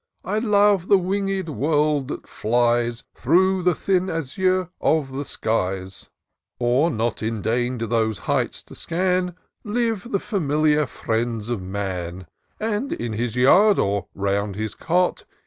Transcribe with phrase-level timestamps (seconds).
[0.25, 6.09] I love the winged world that flies Through the thin azure of the skies;
[6.57, 12.25] Or, not ordain'd those heights to scan, Live the familiar friends of man,
[12.59, 15.23] And, in his yard or round his cot.